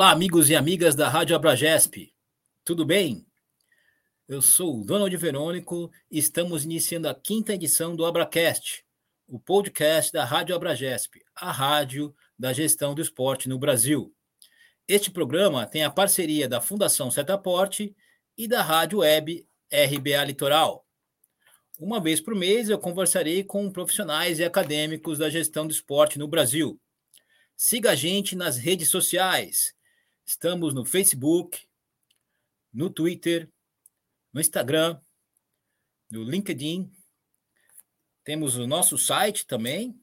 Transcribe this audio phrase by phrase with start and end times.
[0.00, 2.10] Olá, amigos e amigas da Rádio Abragesp.
[2.64, 3.26] Tudo bem?
[4.26, 8.82] Eu sou o Donald Verônico e estamos iniciando a quinta edição do Abracast,
[9.28, 14.10] o podcast da Rádio Abragesp, a rádio da gestão do esporte no Brasil.
[14.88, 17.94] Este programa tem a parceria da Fundação Setaporte
[18.38, 20.82] e da Rádio Web RBA Litoral.
[21.78, 26.26] Uma vez por mês eu conversarei com profissionais e acadêmicos da gestão do esporte no
[26.26, 26.80] Brasil
[27.62, 29.74] Siga a gente nas redes sociais.
[30.30, 31.66] Estamos no Facebook,
[32.72, 33.50] no Twitter,
[34.32, 34.96] no Instagram,
[36.08, 36.88] no LinkedIn.
[38.22, 40.00] Temos o nosso site também.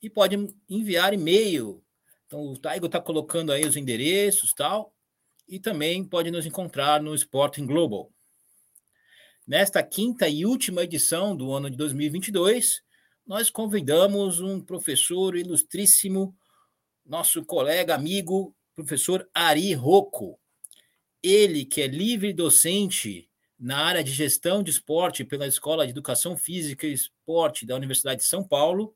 [0.00, 1.84] E pode enviar e-mail.
[2.24, 4.94] Então, o Taigo está colocando aí os endereços tal.
[5.46, 8.10] E também pode nos encontrar no Sporting Global.
[9.46, 12.80] Nesta quinta e última edição do ano de 2022,
[13.26, 16.34] nós convidamos um professor ilustríssimo
[17.04, 20.38] nosso colega, amigo, professor Ari Rocco.
[21.22, 26.36] Ele que é livre docente na área de gestão de esporte pela Escola de Educação
[26.36, 28.94] Física e Esporte da Universidade de São Paulo,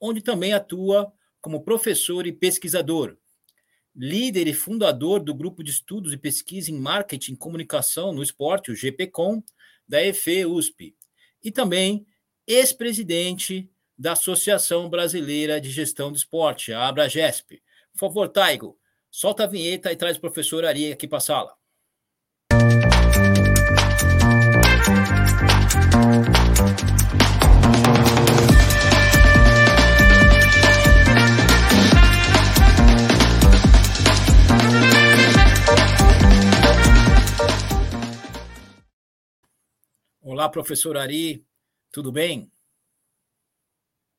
[0.00, 3.16] onde também atua como professor e pesquisador.
[3.94, 8.72] Líder e fundador do grupo de estudos e pesquisa em marketing e comunicação no esporte,
[8.72, 9.40] o GPCom,
[9.86, 10.96] da EFE USP.
[11.40, 12.04] E também
[12.48, 17.62] ex-presidente da Associação Brasileira de Gestão do Esporte, a Abragesp.
[17.92, 18.76] Por favor, Taigo,
[19.16, 21.56] solta a vinheta e traz o professor Ari aqui para a sala.
[40.20, 41.46] Olá, professor Ari,
[41.92, 42.50] tudo bem?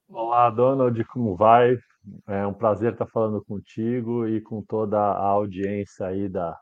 [0.07, 1.77] Olá, Donald, como vai?
[2.27, 6.57] É um prazer estar falando contigo e com toda a audiência aí da,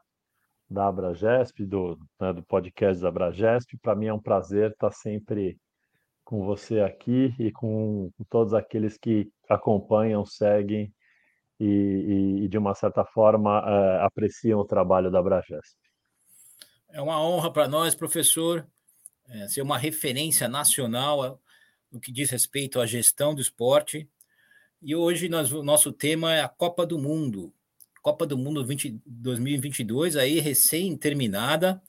[0.70, 3.78] da Abragesp, do, né, do podcast da Abragesp.
[3.82, 5.58] Para mim é um prazer estar sempre
[6.24, 10.94] com você aqui e com, com todos aqueles que acompanham, seguem
[11.60, 15.78] e, e, e de uma certa forma, é, apreciam o trabalho da Abragesp.
[16.90, 18.68] É uma honra para nós, professor,
[19.28, 21.40] é, ser uma referência nacional
[21.92, 24.10] no que diz respeito à gestão do esporte.
[24.86, 27.54] E hoje nós, o nosso tema é a Copa do Mundo.
[28.02, 31.82] Copa do Mundo 20, 2022, aí recém-terminada.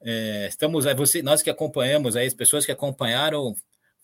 [0.00, 3.52] É, estamos aí, você, nós que acompanhamos aí, as pessoas que acompanharam,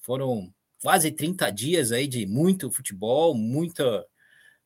[0.00, 4.04] foram quase 30 dias aí de muito futebol, muita,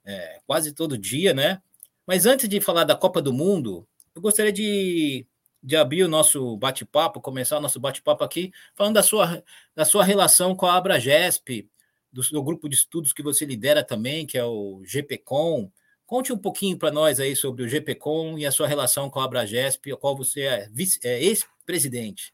[0.07, 1.61] é, quase todo dia, né?
[2.07, 5.27] Mas antes de falar da Copa do Mundo, eu gostaria de
[5.63, 9.45] de abrir o nosso bate-papo, começar o nosso bate-papo aqui, falando da sua,
[9.75, 11.69] da sua relação com a Abragesp,
[12.13, 15.71] do, do grupo de estudos que você lidera também, que é o GPCom.
[16.07, 19.25] Conte um pouquinho para nós aí sobre o GPCom e a sua relação com a
[19.25, 20.69] Abragesp, a qual você é,
[21.05, 22.33] é ex-presidente.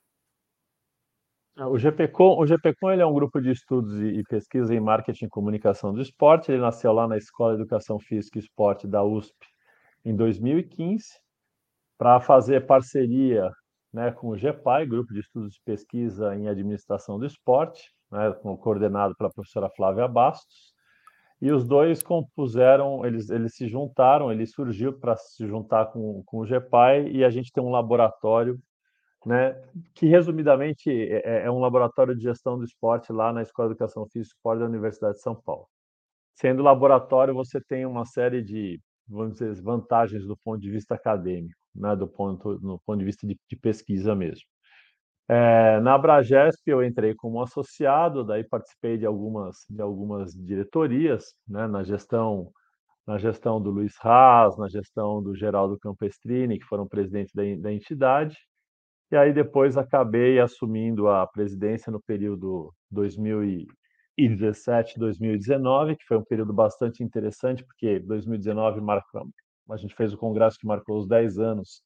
[1.58, 5.28] O GPCom, o GPCom ele é um grupo de estudos e pesquisa em marketing e
[5.28, 6.52] comunicação do esporte.
[6.52, 9.34] Ele nasceu lá na Escola de Educação Física e Esporte da USP
[10.04, 11.04] em 2015
[11.96, 13.50] para fazer parceria
[13.90, 19.14] né, com o GEPAI, Grupo de Estudos de Pesquisa em Administração do Esporte, né, coordenado
[19.16, 20.74] pela professora Flávia Bastos,
[21.40, 26.38] e os dois compuseram, eles, eles se juntaram, ele surgiu para se juntar com, com
[26.38, 28.58] o GEPAI, e a gente tem um laboratório,
[29.24, 29.60] né,
[29.94, 34.06] que resumidamente é, é um laboratório de gestão do esporte lá na Escola de Educação
[34.06, 35.66] Física e Esporte da Universidade de São Paulo.
[36.34, 41.58] Sendo laboratório, você tem uma série de vamos dizer, vantagens do ponto de vista acadêmico,
[41.74, 44.46] né, do ponto, no ponto de vista de, de pesquisa mesmo.
[45.28, 51.66] É, na Abragesp eu entrei como associado, daí participei de algumas, de algumas diretorias, né,
[51.66, 52.50] na gestão
[53.06, 57.72] na gestão do Luiz Haas, na gestão do Geraldo Campestrini, que foram presidentes da, da
[57.72, 58.36] entidade,
[59.12, 63.66] e aí depois acabei assumindo a presidência no período 2000
[64.16, 69.22] 2017, 2019, que foi um período bastante interessante, porque 2019 marca,
[69.70, 71.82] a gente fez o congresso que marcou os 10 anos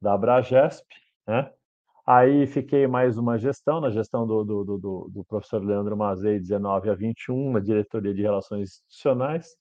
[0.00, 0.86] da Abragesp,
[1.26, 1.50] né?
[2.06, 6.90] Aí fiquei mais uma gestão, na gestão do, do, do, do professor Leandro Mazei, 19
[6.90, 9.56] a 21, na diretoria de relações institucionais,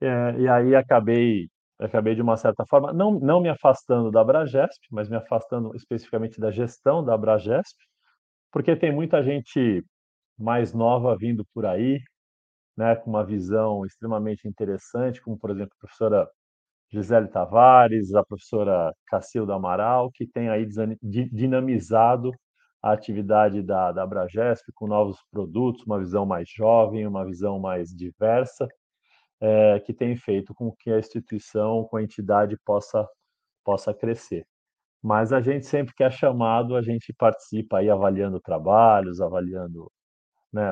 [0.00, 4.80] é, e aí acabei, acabei de uma certa forma, não, não me afastando da Abragesp,
[4.90, 7.76] mas me afastando especificamente da gestão da Abragesp,
[8.52, 9.84] porque tem muita gente
[10.38, 12.00] mais nova vindo por aí,
[12.76, 16.28] né, com uma visão extremamente interessante, como, por exemplo, a professora
[16.92, 20.66] Gisele Tavares, a professora Cacilda Amaral, que tem aí
[21.32, 22.32] dinamizado
[22.82, 27.90] a atividade da, da Abragesp com novos produtos, uma visão mais jovem, uma visão mais
[27.90, 28.68] diversa.
[29.40, 33.06] é, que tem feito com que a instituição, com a entidade possa,
[33.64, 34.46] possa crescer.
[35.02, 39.90] Mas a gente sempre que é chamado, a gente participa aí avaliando trabalhos, avaliando,
[40.52, 40.62] né,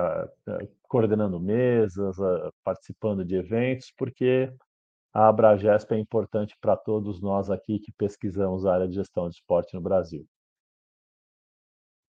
[0.88, 2.17] coordenando mesas,
[2.65, 4.53] participando de eventos, porque
[5.12, 9.37] a Abragesp é importante para todos nós aqui que pesquisamos a área de gestão de
[9.37, 10.26] esporte no Brasil.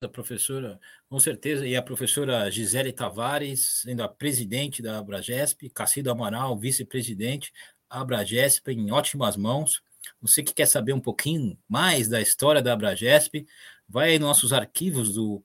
[0.03, 6.09] A professora, com certeza, e a professora Gisele Tavares, sendo a presidente da Abragesp, Cacido
[6.09, 7.51] Amaral, vice-presidente,
[7.87, 9.81] a Abragesp em ótimas mãos.
[10.19, 13.45] Você que quer saber um pouquinho mais da história da Abragesp,
[13.87, 15.43] vai nos nossos arquivos do,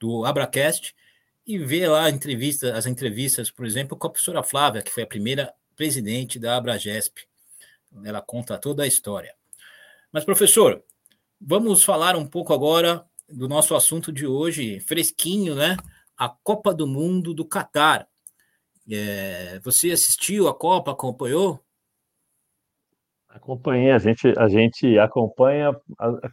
[0.00, 0.94] do Abracast
[1.46, 5.06] e vê lá entrevista, as entrevistas, por exemplo, com a professora Flávia, que foi a
[5.06, 7.18] primeira presidente da Abragesp.
[8.04, 9.34] Ela conta toda a história.
[10.12, 10.82] Mas, professor,
[11.40, 15.76] vamos falar um pouco agora do nosso assunto de hoje, fresquinho, né?
[16.16, 18.06] A Copa do Mundo do Catar.
[18.90, 21.62] É, você assistiu a Copa, acompanhou?
[23.28, 25.74] Acompanhei, a gente, a gente acompanha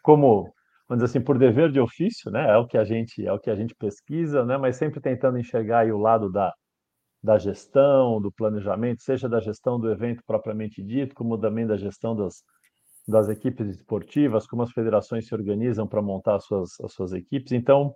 [0.04, 0.54] como,
[0.88, 2.50] vamos dizer assim, por dever de ofício, né?
[2.50, 4.58] É o que a gente, é o que a gente pesquisa, né?
[4.58, 6.54] Mas sempre tentando enxergar o lado da,
[7.22, 12.16] da gestão, do planejamento, seja da gestão do evento propriamente dito, como também da gestão
[12.16, 12.44] das,
[13.08, 17.52] das equipes esportivas, como as federações se organizam para montar as suas, as suas equipes.
[17.52, 17.94] Então,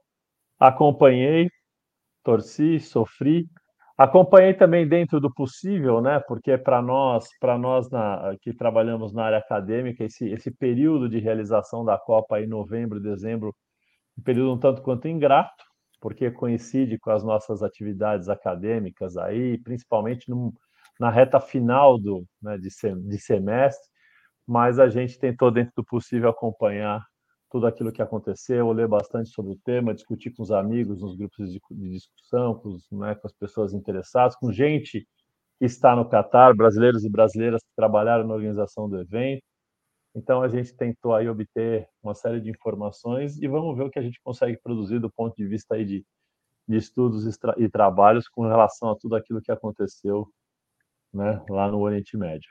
[0.60, 1.50] acompanhei,
[2.24, 3.48] torci, sofri,
[3.98, 6.20] Acompanhei também dentro do possível, né?
[6.28, 11.20] Porque para nós, para nós na, que trabalhamos na área acadêmica, esse, esse período de
[11.20, 13.56] realização da Copa em novembro, dezembro,
[14.18, 15.64] um período um tanto quanto ingrato,
[16.04, 20.52] porque coincide com as nossas atividades acadêmicas aí, principalmente num,
[21.00, 23.90] na reta final do, né, de, sem, de semestre,
[24.46, 27.02] mas a gente tentou dentro do possível acompanhar
[27.50, 31.50] tudo aquilo que aconteceu, ler bastante sobre o tema, discutir com os amigos nos grupos
[31.50, 35.08] de, de discussão, com, os, né, com as pessoas interessadas, com gente
[35.58, 39.42] que está no Catar, brasileiros e brasileiras que trabalharam na organização do evento.
[40.16, 44.00] Então a gente tentou aí obter uma série de informações e vamos ver o que
[44.00, 46.06] a gente consegue produzir do ponto de vista aí de,
[46.68, 50.28] de estudos e, tra trabalhos com relação a tudo aquilo que aconteceu
[51.12, 52.50] né, lá no Oriente Médio.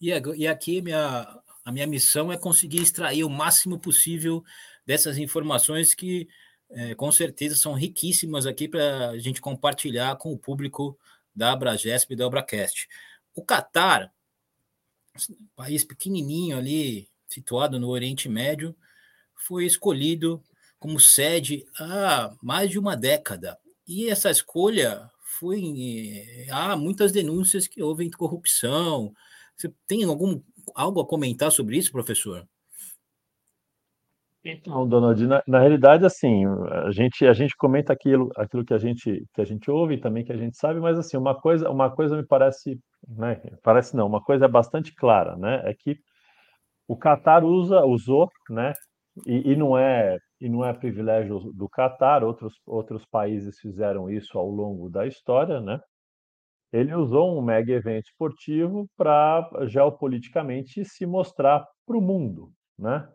[0.00, 4.40] E, e aqui minha a minha missão é conseguir extrair o máximo possível
[4.86, 6.28] dessas informações que,
[6.70, 10.96] é, com certeza, são riquíssimas aqui para a gente compartilhar com o público
[11.34, 12.86] da Abragesp e da Abracast.
[13.34, 14.12] O Catar,
[15.54, 18.74] país pequenininho ali, situado no Oriente Médio,
[19.46, 20.42] foi escolhido
[20.78, 23.58] como sede há mais de uma década.
[23.86, 26.46] E essa escolha foi.
[26.50, 29.14] Há muitas denúncias que houve corrupção.
[29.56, 30.40] Você tem algum
[30.74, 32.46] algo a comentar sobre isso, professor?
[34.48, 36.44] Então, Donald, na, na, realidade, assim,
[36.86, 40.00] a gente, a gente comenta aquilo, aquilo que a gente, que a gente ouve e
[40.00, 42.78] também que a gente sabe, mas assim, uma coisa, uma coisa me parece,
[43.08, 45.98] né, parece não, uma coisa é bastante clara, né, é que
[46.86, 48.72] o Catar usa, usou, né,
[49.26, 54.38] e, e, não é e não é privilégio do Catar, outros outros países fizeram isso
[54.38, 55.80] ao longo da história, né,
[56.72, 63.08] ele usou um mega evento esportivo para geopoliticamente se mostrar para o mundo, né?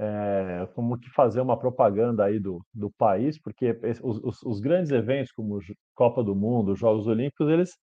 [0.00, 4.92] É, como que fazer uma propaganda aí do, do país, porque os, os, os, grandes
[4.92, 5.58] eventos como
[5.92, 7.76] Copa do Mundo, Jogos Olímpicos, eles,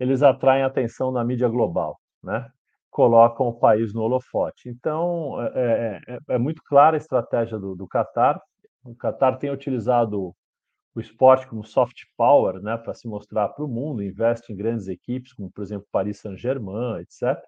[0.00, 2.48] eles atraem atenção na mídia global, né?
[2.90, 4.68] Colocam o país no holofote.
[4.68, 8.40] Então, é, é, é, é muito clara a estratégia do, do Qatar.
[8.84, 10.34] O Qatar tem utilizado
[10.94, 14.88] o esporte como soft power, né, para se mostrar para o mundo, investe em grandes
[14.88, 17.40] equipes, como por exemplo Paris Saint-Germain, etc.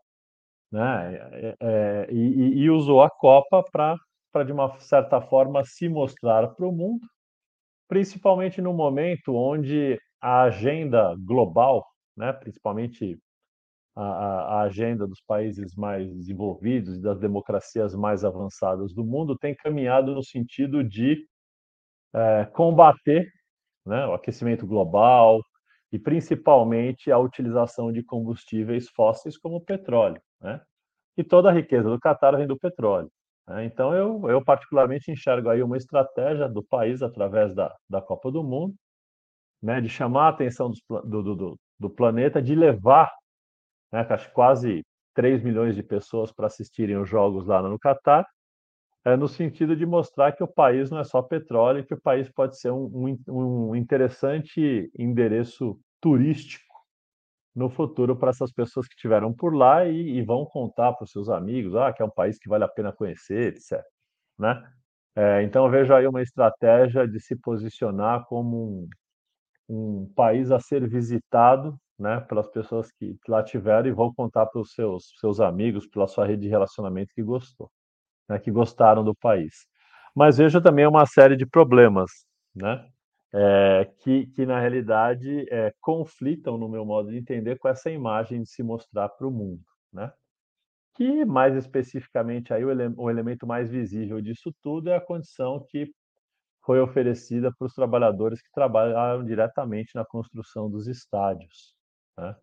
[0.75, 3.97] Né, é, é, e, e, usou a Copa para,
[4.45, 7.07] de uma certa forma, se mostrar para o mundo,
[7.87, 13.17] principalmente no momento onde a agenda global, né, principalmente
[13.95, 19.55] a, a, agenda dos países mais desenvolvidos e das democracias mais avançadas do mundo, tem
[19.55, 21.25] caminhado no sentido de
[22.13, 23.25] é, combater
[23.87, 25.41] né, o aquecimento global
[25.93, 30.21] e principalmente a utilização de combustíveis fósseis como petróleo.
[30.45, 30.61] Né?
[31.17, 33.11] E toda a riqueza do Catar vem do petróleo.
[33.49, 33.65] Né?
[33.65, 38.45] Então, eu, eu particularmente enxergo aí uma estratégia do país através da, da Copa do
[38.45, 38.75] Mundo,
[39.63, 40.71] né, de chamar a atenção
[41.05, 43.11] do, do, do, planeta, de levar
[43.91, 44.85] né, quase
[45.15, 48.27] 3 milhões de pessoas para assistirem os jogos lá no Catar,
[49.07, 52.29] é, no sentido de mostrar que o país não é só petróleo, que o país
[52.29, 56.74] pode ser um, um, um interessante endereço turístico
[57.55, 61.11] no futuro para essas pessoas que estiveram por lá e, e vão contar para os
[61.13, 63.83] seus amigos, ah, que é um país que vale a pena conhecer, etc.
[64.39, 64.63] Né?
[65.17, 68.89] É, então, vejo aí uma estratégia de se posicionar como
[69.69, 74.13] um, um país a ser visitado né, pelas pessoas que, que lá tiveram e vão
[74.13, 77.71] contar para os seus, seus amigos, pela sua rede de relacionamento que gostou,
[78.29, 79.67] né, que gostaram do país.
[80.15, 82.11] Mas vejo também uma série de problemas,
[82.55, 82.85] né,
[83.35, 88.43] é, que, que na realidade é, conflitam no meu modo de entender com essa imagem
[88.43, 90.13] de se mostrar para o mundo, né?
[90.95, 95.67] Que mais especificamente aí o, ele, o elemento mais visível disso tudo é a condição
[95.69, 95.93] que
[96.65, 101.75] foi oferecida para os trabalhadores que trabalharam diretamente na construção dos estádios.
[102.17, 102.37] Né?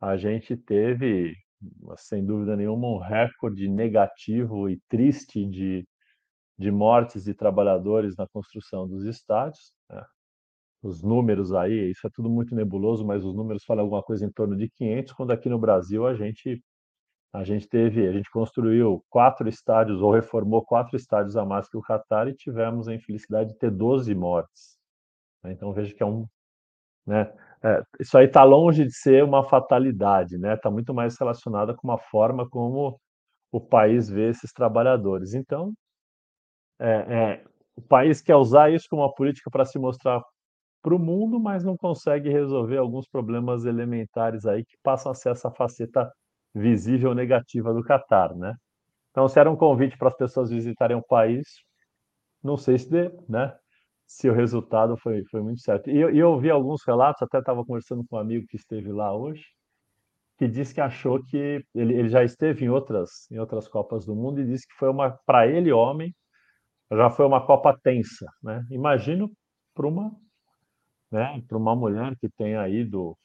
[0.00, 1.36] A gente teve,
[1.96, 5.86] sem dúvida nenhuma, um recorde negativo e triste de,
[6.58, 9.72] de mortes de trabalhadores na construção dos estádios.
[9.90, 10.04] Né?
[10.82, 14.32] Os números aí, isso é tudo muito nebuloso, mas os números falam alguma coisa em
[14.32, 16.62] torno de 500, quando aqui no Brasil a gente
[17.34, 21.78] a gente teve, a gente construiu quatro estádios ou reformou quatro estádios a mais que
[21.78, 24.76] o Qatar e tivemos a infelicidade de ter 12 mortes.
[25.42, 25.52] Né?
[25.52, 26.26] Então veja que é um,
[27.06, 27.32] né?
[27.64, 30.54] É, isso aí está longe de ser uma fatalidade, né?
[30.54, 33.00] Está muito mais relacionada com uma forma como
[33.52, 35.34] o país vê esses trabalhadores.
[35.34, 35.72] Então,
[36.80, 37.44] é, é,
[37.76, 40.22] o país quer usar isso como uma política para se mostrar
[40.82, 45.30] para o mundo, mas não consegue resolver alguns problemas elementares aí que passam a ser
[45.30, 46.12] essa faceta
[46.54, 48.54] visível negativa do Catar, né?
[49.10, 51.46] Então, se era um convite para as pessoas visitarem o país,
[52.42, 53.54] não sei se, de, né,
[54.06, 55.90] se o resultado foi, foi muito certo.
[55.90, 59.14] E eu, eu ouvi alguns relatos, até estava conversando com um amigo que esteve lá
[59.14, 59.44] hoje,
[60.38, 64.14] que disse que achou que ele, ele já esteve em outras, em outras Copas do
[64.14, 66.14] Mundo e disse que foi uma, para ele, homem,
[66.90, 68.64] já foi uma Copa tensa, né?
[68.70, 69.30] Imagino
[69.74, 70.10] para uma
[71.12, 73.16] né, para uma mulher que tenha ido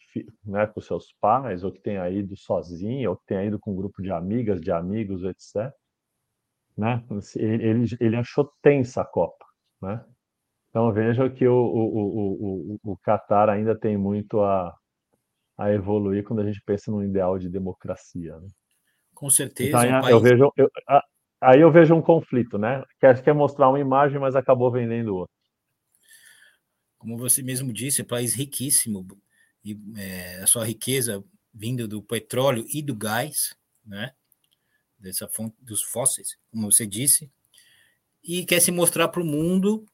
[0.45, 3.75] né, com seus pais, ou que tenha ido sozinha, ou que tenha ido com um
[3.75, 5.71] grupo de amigas, de amigos, etc.
[6.77, 7.01] Né?
[7.37, 9.45] Ele, ele achou tensa a Copa.
[9.81, 10.03] Né?
[10.69, 14.75] Então veja que o, o, o, o, Qatar ainda tem muito a,
[15.57, 18.37] a evoluir quando a gente pensa num ideal de democracia.
[18.37, 18.47] Né?
[19.15, 19.69] Com certeza.
[19.69, 20.09] Então, aí, país...
[20.09, 20.69] eu vejo, eu,
[21.41, 22.83] aí eu vejo um conflito, né?
[22.99, 25.36] Quer, quer mostrar uma imagem, mas acabou vendendo outra
[27.07, 29.07] como você mesmo disse, é um país riquíssimo,
[29.63, 31.23] e é, a sua riqueza
[31.53, 34.13] vindo do petróleo e do gás, né?
[34.99, 37.31] Dessa fonte dos fósseis, como você disse,
[38.21, 39.87] e quer se mostrar para o mundo,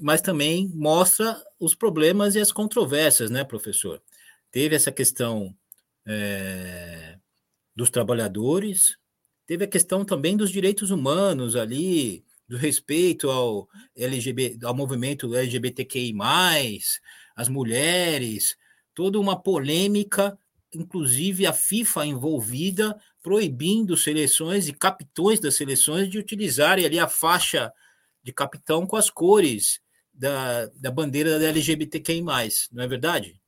[0.00, 4.00] mas também mostra os problemas e as controvérsias, né, professor?
[4.52, 5.52] Teve essa questão
[6.06, 7.18] é,
[7.74, 8.96] dos trabalhadores,
[9.46, 16.12] teve a questão também dos direitos humanos ali, do respeito ao, LGBT, ao movimento LGBTQI,
[17.36, 18.56] as mulheres,
[18.92, 20.36] toda uma polêmica,
[20.74, 27.72] inclusive a FIFA envolvida, proibindo seleções e capitões das seleções de utilizarem ali a faixa
[28.20, 29.80] de capitão com as cores
[30.12, 32.22] da, da bandeira da LGBTQI,
[32.72, 33.40] não é verdade?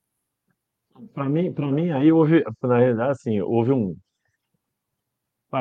[1.12, 3.96] Para mim, para mim aí houve, na realidade, assim, houve um,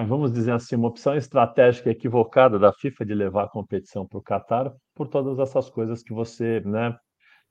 [0.08, 4.22] vamos dizer assim, uma opção estratégica equivocada da FIFA de levar a competição para o
[4.22, 6.96] Catar por todas essas coisas que você, né,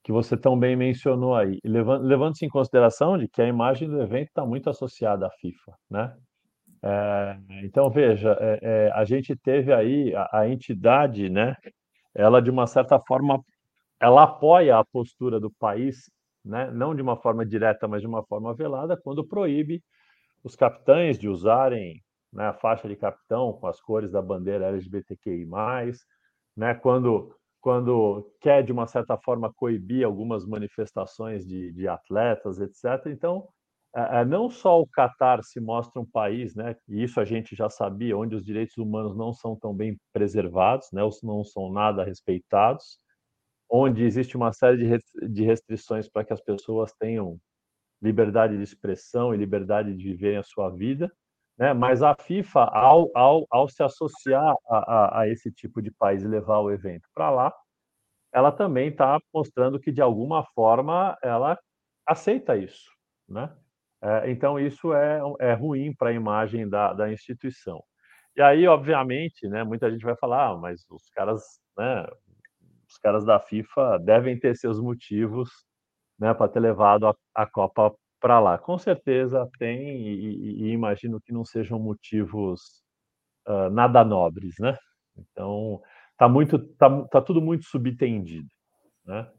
[0.03, 4.29] que você tão bem mencionou aí, levando-se em consideração de que a imagem do evento
[4.29, 6.17] está muito associada à FIFA, né?
[6.83, 11.55] É, então veja, é, é, a gente teve aí a, a entidade, né?
[12.15, 13.39] Ela de uma certa forma,
[14.01, 16.11] ela apoia a postura do país,
[16.43, 16.71] né?
[16.71, 19.83] Não de uma forma direta, mas de uma forma velada, quando proíbe
[20.43, 22.01] os capitães de usarem
[22.33, 25.47] né, a faixa de capitão com as cores da bandeira LGBTQI+,
[26.57, 33.07] né, quando, quando quer, de uma certa forma, coibir algumas manifestações de, de atletas, etc.
[33.07, 33.49] Então,
[33.95, 37.57] é, é, não só o Catar se mostra um país, né, e isso a gente
[37.57, 42.05] já sabia, onde os direitos humanos não são tão bem preservados, né, não são nada
[42.05, 42.99] respeitados,
[43.69, 47.39] onde existe uma série de restrições para que as pessoas tenham
[48.03, 51.13] liberdade de expressão e liberdade de viverem a sua vida,
[51.61, 51.75] né?
[51.75, 56.25] Mas a FIFA, ao, ao, ao se associar a, a, a esse tipo de país
[56.25, 57.55] e levar o evento para lá,
[58.33, 61.59] ela também está mostrando que, de alguma forma, ela
[62.07, 62.91] aceita isso.
[63.29, 63.55] Né?
[64.03, 67.85] É, então, isso é, é ruim para a imagem da, da instituição.
[68.35, 71.43] E aí, obviamente, né, muita gente vai falar, ah, mas os caras,
[71.77, 72.07] né,
[72.89, 75.51] os caras da FIFA devem ter seus motivos
[76.19, 78.59] né, para ter levado a, a Copa para lá.
[78.59, 82.83] Com certeza tem, e, e, imagino que não sejam motivos
[83.49, 84.77] uh, nada nobres, né?
[85.17, 85.81] Então,
[86.17, 88.49] tá muito, tá, tá tudo muito subtendido,
[89.05, 89.31] né?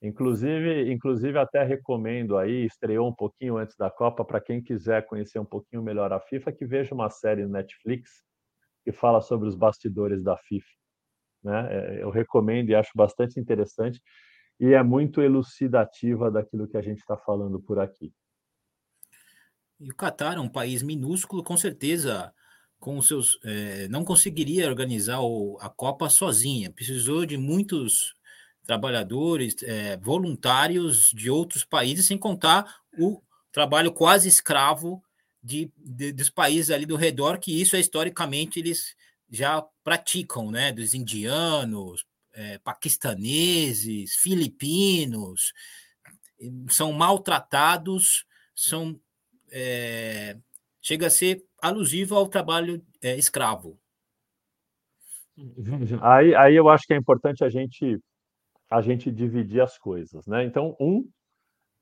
[0.00, 5.40] Inclusive, inclusive até recomendo aí, estreou um pouquinho antes da Copa, para quem quiser conhecer
[5.40, 8.22] um pouquinho melhor a FIFA, que veja uma série no Netflix
[8.84, 10.68] que fala sobre os bastidores da FIFA.
[11.42, 11.68] Né?
[11.70, 14.00] É, eu recomendo e acho bastante interessante
[14.60, 18.12] e é muito elucidativa daquilo que a gente está falando por aqui.
[19.80, 22.32] E o Catar é um país minúsculo, com certeza,
[22.80, 26.70] com seus, é, não conseguiria organizar o, a Copa sozinha.
[26.70, 28.14] Precisou de muitos
[28.64, 35.02] trabalhadores, é, voluntários de outros países, sem contar o trabalho quase escravo
[35.42, 38.94] de, de, dos países ali do redor, que isso é historicamente eles
[39.30, 40.72] já praticam, né?
[40.72, 45.52] Dos indianos, é, paquistaneses, filipinos,
[46.68, 49.00] são maltratados, são
[49.50, 50.36] é,
[50.80, 53.78] chega a ser alusivo ao trabalho é, escravo.
[56.02, 58.00] Aí, aí eu acho que é importante a gente
[58.70, 60.44] a gente dividir as coisas, né?
[60.44, 61.08] Então, um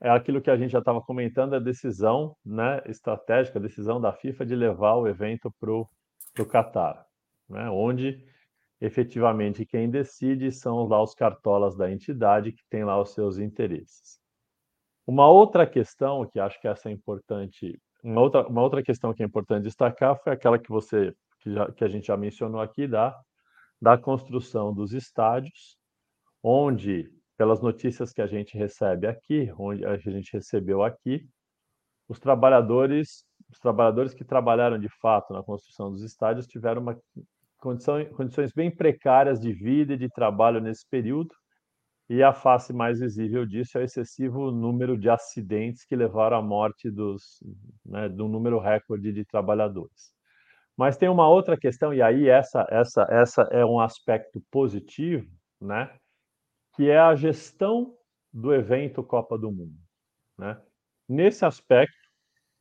[0.00, 4.12] é aquilo que a gente já estava comentando, a decisão né, estratégica, a decisão da
[4.12, 5.88] FIFA de levar o evento para o
[6.48, 7.04] Catar,
[7.48, 8.22] né, onde
[8.80, 14.20] efetivamente quem decide são lá os cartolas da entidade que tem lá os seus interesses.
[15.06, 19.22] Uma outra questão que acho que essa é importante, uma outra, uma outra questão que
[19.22, 22.86] é importante destacar foi aquela que você que, já, que a gente já mencionou aqui
[22.88, 23.16] da
[23.80, 25.76] da construção dos estádios,
[26.42, 31.28] onde pelas notícias que a gente recebe aqui, onde a gente recebeu aqui,
[32.08, 36.98] os trabalhadores, os trabalhadores que trabalharam de fato na construção dos estádios tiveram uma
[37.58, 41.34] condição, condições bem precárias de vida e de trabalho nesse período.
[42.08, 46.42] E a face mais visível disso é o excessivo número de acidentes que levaram à
[46.42, 47.42] morte dos,
[47.84, 50.14] né, de um número recorde de trabalhadores.
[50.76, 55.26] Mas tem uma outra questão e aí essa, essa, essa é um aspecto positivo,
[55.60, 55.90] né?
[56.74, 57.96] que é a gestão
[58.30, 59.74] do evento Copa do Mundo.
[60.36, 60.60] Né?
[61.08, 61.96] Nesse aspecto,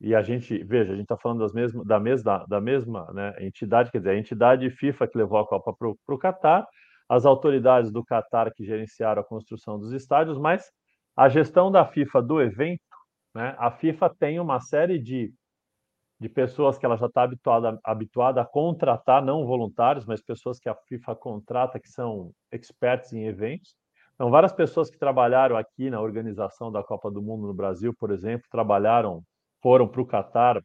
[0.00, 3.34] e a gente, veja, a gente está falando das mesmas, da mesma, da mesma né,
[3.40, 6.66] entidade, quer dizer, a entidade FIFA que levou a Copa para o Catar,
[7.08, 10.70] as autoridades do Catar que gerenciaram a construção dos estádios, mas
[11.16, 12.82] a gestão da FIFA do evento,
[13.34, 15.32] né, a FIFA tem uma série de,
[16.18, 20.68] de pessoas que ela já está habituada, habituada a contratar, não voluntários, mas pessoas que
[20.68, 23.74] a FIFA contrata, que são experts em eventos,
[24.16, 28.10] então, várias pessoas que trabalharam aqui na organização da Copa do Mundo no Brasil, por
[28.10, 29.22] exemplo, trabalharam,
[29.62, 30.62] foram para o Catar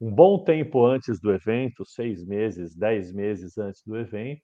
[0.00, 4.42] um bom tempo antes do evento, seis meses, dez meses antes do evento,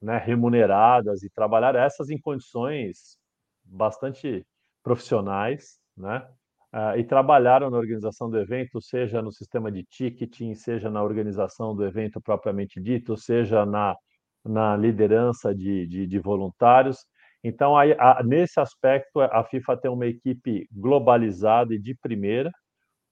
[0.00, 3.18] né, remuneradas e trabalharam essas em condições
[3.64, 4.46] bastante
[4.82, 6.26] profissionais, né,
[6.72, 11.74] uh, e trabalharam na organização do evento, seja no sistema de ticketing, seja na organização
[11.74, 13.96] do evento propriamente dito, seja na,
[14.44, 16.98] na liderança de, de, de voluntários.
[17.42, 22.50] Então, a, nesse aspecto, a FIFA tem uma equipe globalizada e de primeira,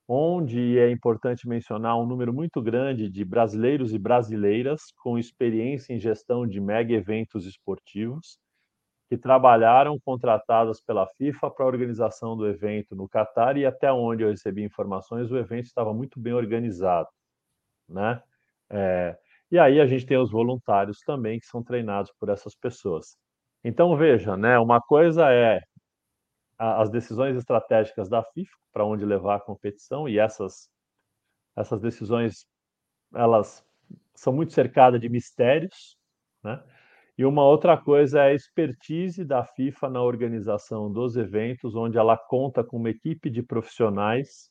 [0.09, 5.99] onde é importante mencionar um número muito grande de brasileiros e brasileiras com experiência em
[5.99, 8.39] gestão de mega eventos esportivos,
[9.09, 14.23] que trabalharam contratadas pela FIFA para a organização do evento no Catar e até onde
[14.23, 17.09] eu recebi informações, o evento estava muito bem organizado,
[17.89, 18.23] né?
[18.71, 19.17] É,
[19.51, 23.17] e aí a gente tem os voluntários também que são treinados por essas pessoas.
[23.65, 25.61] Então, veja, né, uma coisa é
[26.59, 30.69] as decisões estratégicas da FIFA para onde levar a competição e essas
[31.57, 32.47] essas decisões
[33.15, 33.65] elas
[34.15, 35.97] são muito cercadas de mistérios,
[36.45, 36.63] né?
[37.19, 42.17] E uma outra coisa é a expertise da FIFA na organização dos eventos, onde ela
[42.17, 44.51] conta com uma equipe de profissionais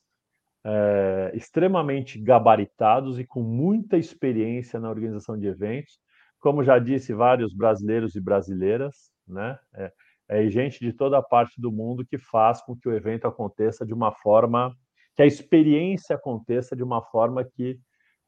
[0.65, 5.99] é, extremamente gabaritados e com muita experiência na organização de eventos,
[6.39, 9.59] como já disse, vários brasileiros e brasileiras, né?
[9.75, 9.91] É,
[10.27, 13.93] é gente de toda parte do mundo que faz com que o evento aconteça de
[13.93, 14.75] uma forma,
[15.15, 17.79] que a experiência aconteça de uma forma que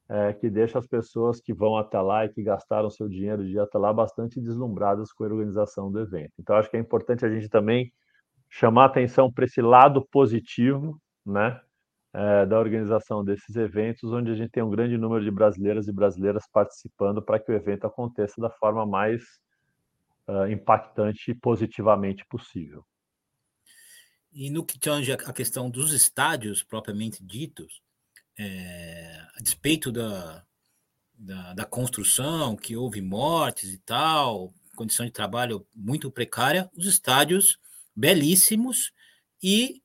[0.10, 3.51] é, que deixa as pessoas que vão até lá e que gastaram seu dinheiro de
[3.55, 6.31] ir até lá bastante deslumbradas com a organização do evento.
[6.39, 7.91] Então, acho que é importante a gente também
[8.49, 11.60] chamar atenção para esse lado positivo, né?
[12.17, 15.93] é, da organização desses eventos, onde a gente tem um grande número de brasileiras e
[15.93, 19.21] brasileiras participando para que o evento aconteça da forma mais
[20.27, 22.85] uh, impactante positivamente possível.
[24.31, 27.81] E no que tange a questão dos estádios propriamente ditos,
[28.37, 30.45] é, a despeito da,
[31.13, 37.57] da, da, construção, que houve mortes e tal, condição de trabalho muito precária, os estádios
[37.95, 38.91] belíssimos
[39.41, 39.81] e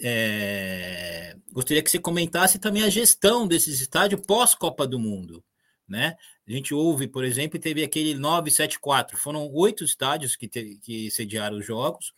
[0.00, 5.44] é, gostaria que você comentasse também a gestão desses estádios pós-Copa do Mundo.
[5.88, 6.16] Né?
[6.46, 11.56] A gente ouve, por exemplo, teve aquele 974, foram oito estádios que, te, que sediaram
[11.56, 12.12] os jogos,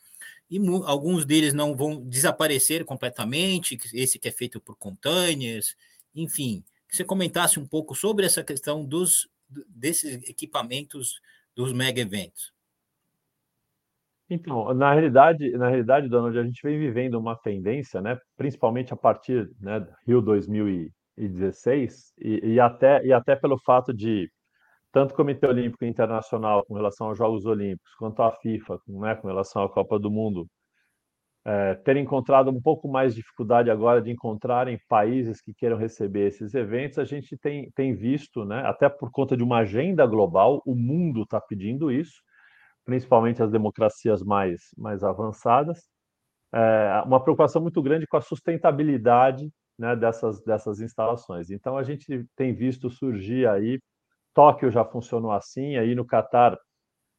[0.50, 5.76] e alguns deles não vão desaparecer completamente, esse que é feito por containers,
[6.14, 9.28] enfim, que você comentasse um pouco sobre essa questão dos
[9.68, 11.20] desses equipamentos
[11.54, 12.52] dos mega eventos.
[14.28, 18.96] Então, na realidade, na realidade, Donald, a gente vem vivendo uma tendência, né, principalmente a
[18.96, 20.92] partir, né, Rio 2016 e,
[22.18, 24.31] e até e até pelo fato de
[24.92, 29.29] tanto o Comitê Olímpico Internacional com relação aos Jogos Olímpicos, quanto a FIFA, né, com
[29.29, 30.49] relação à Copa do Mundo,
[31.44, 36.27] é, ter encontrado um pouco mais de dificuldade agora de encontrarem países que queiram receber
[36.29, 40.61] esses eventos, a gente tem, tem visto, né, até por conta de uma agenda global,
[40.66, 42.20] o mundo está pedindo isso,
[42.85, 45.88] principalmente as democracias mais, mais avançadas,
[46.53, 49.49] é, uma preocupação muito grande com a sustentabilidade
[49.81, 51.51] né, dessas, dessas instalações.
[51.51, 53.81] Então, a gente tem visto surgir aí
[54.35, 56.57] Tóquio já funcionou assim, aí no Catar,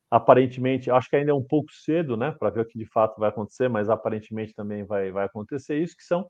[0.09, 3.19] aparentemente, acho que ainda é um pouco cedo, né, para ver o que de fato
[3.19, 6.29] vai acontecer, mas aparentemente também vai, vai acontecer isso, que são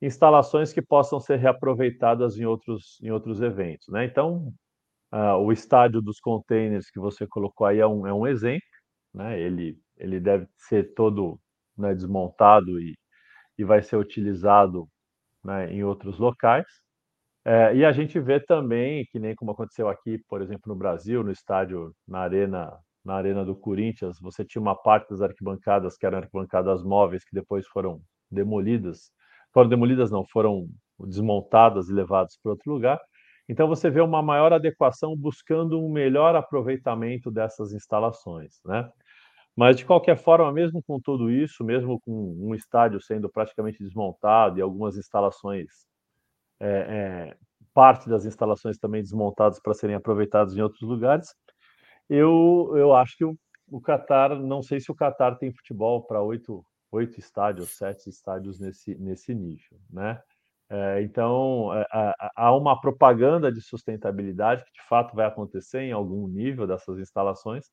[0.00, 4.04] instalações que possam ser reaproveitadas em outros, em outros eventos, né?
[4.04, 4.52] Então,
[5.12, 8.62] uh, o estádio dos containers que você colocou aí é um, é um exemplo,
[9.14, 9.40] né?
[9.40, 11.40] Ele, ele deve ser todo
[11.76, 12.94] né, desmontado e,
[13.58, 14.88] e vai ser utilizado
[15.44, 16.66] né, em outros locais.
[17.44, 21.22] É, e a gente vê também, que nem como aconteceu aqui, por exemplo, no Brasil,
[21.22, 22.72] no estádio, na arena,
[23.04, 27.34] na arena do Corinthians, você tinha uma parte das arquibancadas que eram arquibancadas móveis que
[27.34, 29.10] depois foram demolidas,
[29.52, 30.66] foram demolidas não, foram
[31.00, 32.98] desmontadas e levadas para outro lugar.
[33.48, 38.88] Então você vê uma maior adequação buscando um melhor aproveitamento dessas instalações, né?
[39.56, 44.58] Mas de qualquer forma, mesmo com tudo isso, mesmo com um estádio sendo praticamente desmontado
[44.58, 45.68] e algumas instalações
[46.60, 46.68] é,
[47.30, 47.36] é,
[47.72, 51.34] parte das instalações também desmontadas para serem aproveitadas em outros lugares.
[52.08, 56.64] Eu, eu acho que o, Qatar, não sei se o Qatar tem futebol para oito,
[56.92, 60.20] oito estádios, sete estádios nesse, nesse nível, né?
[60.70, 61.86] É, então, é,
[62.36, 67.66] há uma propaganda de sustentabilidade que de fato vai acontecer em algum nível dessas instalações,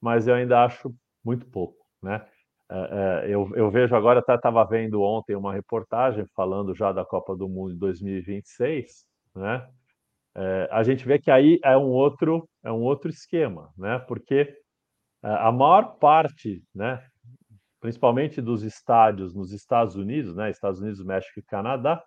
[0.00, 0.94] mas eu ainda acho
[1.26, 2.24] muito pouco, né?
[2.70, 7.36] É, é, eu, eu, vejo agora, estava vendo ontem uma reportagem falando já da Copa
[7.36, 9.68] do Mundo de 2026, né?
[10.36, 13.98] É, a gente vê que aí é um outro é um outro esquema, né?
[14.00, 14.54] Porque
[15.22, 17.04] a maior parte, né,
[17.80, 22.00] principalmente dos estádios nos Estados Unidos, né, Estados Unidos, México e Canadá,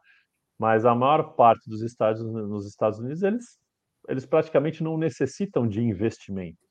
[0.58, 3.60] mas a maior parte dos estádios nos Estados Unidos eles
[4.08, 6.66] eles praticamente não necessitam de investimento,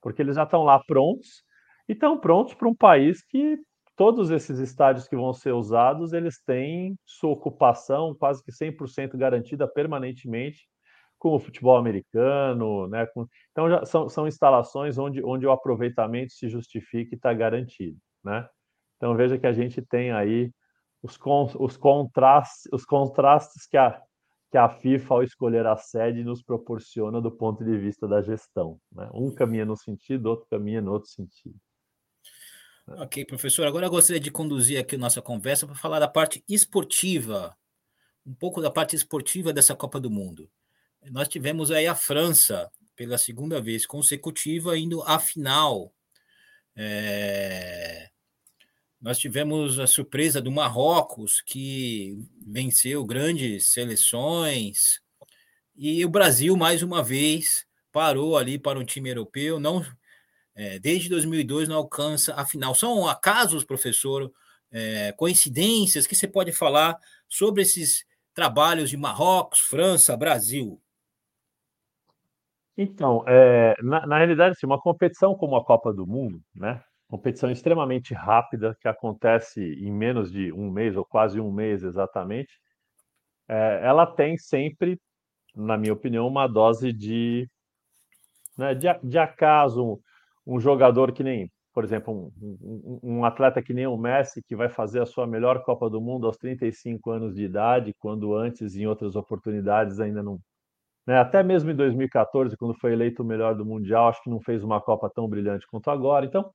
[0.00, 1.42] porque eles já estão lá prontos
[1.88, 3.58] e estão prontos para um país que
[3.96, 9.68] todos esses estádios que vão ser usados, eles têm sua ocupação quase que 100% garantida
[9.68, 10.68] permanentemente
[11.18, 13.06] com o futebol americano, né?
[13.52, 18.46] Então já são, são instalações onde, onde o aproveitamento se justifica e está garantido, né?
[18.96, 20.50] Então veja que a gente tem aí
[21.02, 24.00] os, con, os, contrastes, os contrastes que a,
[24.50, 28.78] que a FIFA, ao escolher a sede, nos proporciona do ponto de vista da gestão.
[28.92, 29.08] Né?
[29.12, 31.56] Um caminha num sentido, outro caminha no outro sentido.
[32.86, 33.66] Ok, professor.
[33.66, 37.56] Agora eu gostaria de conduzir aqui nossa conversa para falar da parte esportiva,
[38.26, 40.50] um pouco da parte esportiva dessa Copa do Mundo.
[41.10, 45.94] Nós tivemos aí a França, pela segunda vez consecutiva, indo à final.
[46.76, 48.10] É...
[49.00, 55.00] Nós tivemos a surpresa do Marrocos, que venceu grandes seleções,
[55.74, 59.84] e o Brasil, mais uma vez, parou ali para um time europeu, não
[60.54, 62.74] é, desde 2002 não alcança a final.
[62.74, 64.32] São acasos, professor,
[64.70, 66.96] é, coincidências que você pode falar
[67.28, 70.80] sobre esses trabalhos de Marrocos, França, Brasil?
[72.76, 76.82] Então, é, na, na, realidade, assim, uma competição como a Copa do Mundo, né?
[77.08, 82.52] Competição extremamente rápida que acontece em menos de um mês ou quase um mês exatamente.
[83.48, 85.00] É, ela tem sempre,
[85.54, 87.48] na minha opinião, uma dose de,
[88.58, 90.00] né, de, de acaso,
[90.46, 94.54] um jogador que nem, por exemplo, um, um, um, atleta que nem o Messi, que
[94.54, 98.76] vai fazer a sua melhor Copa do Mundo aos 35 anos de idade, quando antes,
[98.76, 100.38] em outras oportunidades, ainda não.
[101.06, 101.18] Né?
[101.18, 104.62] Até mesmo em 2014, quando foi eleito o melhor do Mundial, acho que não fez
[104.62, 106.26] uma Copa tão brilhante quanto agora.
[106.26, 106.50] Então,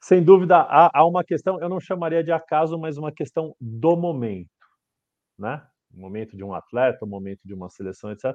[0.00, 3.96] sem dúvida, há, há uma questão, eu não chamaria de acaso, mas uma questão do
[3.96, 4.48] momento.
[5.38, 5.62] Né?
[5.92, 8.34] O momento de um atleta, o momento de uma seleção, etc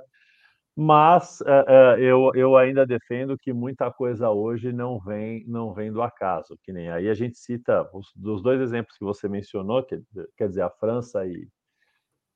[0.76, 5.92] mas uh, uh, eu, eu ainda defendo que muita coisa hoje não vem não vem
[5.92, 9.84] do acaso, que nem aí a gente cita os dos dois exemplos que você mencionou,
[9.84, 10.02] que,
[10.38, 11.48] quer dizer, a França e,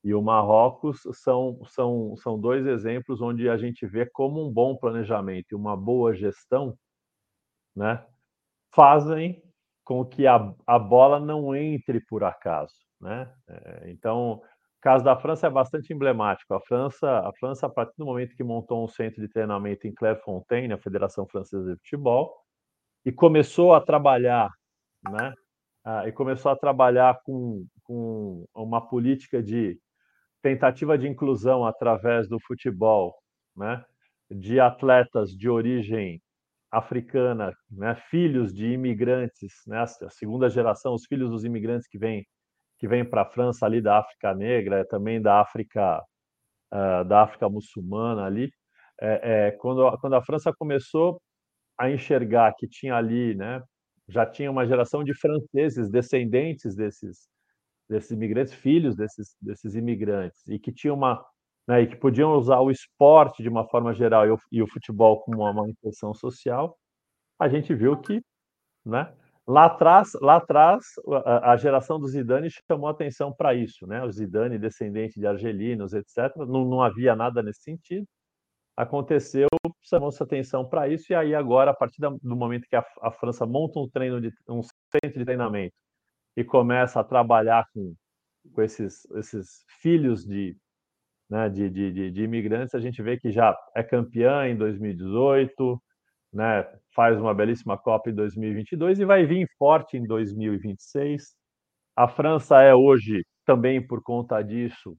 [0.03, 4.75] e o Marrocos, são, são, são dois exemplos onde a gente vê como um bom
[4.77, 6.77] planejamento e uma boa gestão
[7.75, 8.05] né,
[8.73, 9.41] fazem
[9.83, 12.75] com que a, a bola não entre por acaso.
[12.99, 13.31] Né?
[13.47, 14.41] É, então,
[14.77, 16.53] o caso da França é bastante emblemático.
[16.53, 19.93] A França, a França, a partir do momento que montou um centro de treinamento em
[19.93, 22.33] Clairefontaine, a Federação Francesa de Futebol,
[23.03, 24.49] e começou a trabalhar,
[25.09, 25.33] né?
[26.05, 29.79] E começou a trabalhar com, com uma política de
[30.41, 33.15] tentativa de inclusão através do futebol,
[33.55, 33.83] né?
[34.29, 36.21] De atletas de origem
[36.71, 37.95] africana, né?
[38.09, 39.79] Filhos de imigrantes, né?
[39.79, 42.25] A segunda geração, os filhos dos imigrantes que vêm
[42.79, 46.01] que vêm para a França ali da África Negra, também da África
[46.73, 48.51] uh, da África muçulmana ali.
[49.01, 51.21] É, é, quando, quando a França começou
[51.77, 53.61] a enxergar que tinha ali, né,
[54.07, 57.27] já tinha uma geração de franceses descendentes desses
[57.89, 61.23] desses imigrantes, filhos desses desses imigrantes e que tinha uma
[61.67, 64.67] né, e que podiam usar o esporte de uma forma geral e o, e o
[64.67, 66.77] futebol como uma manifestação social,
[67.39, 68.21] a gente viu que,
[68.85, 69.13] né,
[69.47, 70.85] lá atrás, lá atrás
[71.25, 75.93] a, a geração do Zidane chamou atenção para isso, né, o Zidane descendente de argelinos,
[75.93, 76.35] etc.
[76.37, 78.05] Não, não havia nada nesse sentido.
[78.75, 79.47] Aconteceu,
[79.81, 83.45] chamou-se atenção para isso, e aí agora, a partir do momento que a, a, França
[83.45, 85.73] monta um treino de um centro de treinamento
[86.35, 87.95] e começa a trabalhar com,
[88.53, 90.55] com esses, esses filhos de,
[91.29, 95.81] né, de, de, de, imigrantes, a gente vê que já é campeã em 2018,
[96.33, 96.63] né,
[96.97, 101.35] faz uma belíssima Copa em 2022 e vai vir forte em 2026.
[101.95, 104.97] A França é hoje, também por conta disso,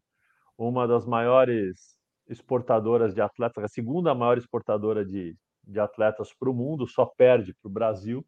[0.56, 6.54] uma das maiores exportadoras de atletas, a segunda maior exportadora de, de atletas para o
[6.54, 8.24] mundo, só perde para o Brasil.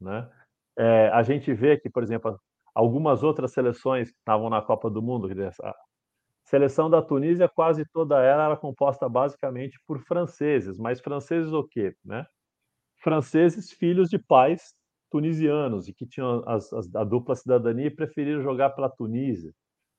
[0.00, 0.30] Né?
[0.78, 2.38] É, a gente vê que, por exemplo,
[2.72, 5.28] algumas outras seleções que estavam na Copa do Mundo,
[5.60, 5.74] a
[6.44, 11.96] seleção da Tunísia, quase toda ela era composta basicamente por franceses, mas franceses o quê?
[12.04, 12.24] Né?
[13.02, 14.74] Franceses filhos de pais
[15.10, 19.52] tunisianos e que tinham as, as, a dupla cidadania e preferiram jogar pela Tunísia.